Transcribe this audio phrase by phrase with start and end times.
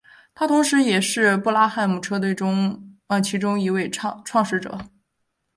[0.33, 2.35] 他同时也是布拉汉姆车队
[3.23, 4.79] 其中一位创始者。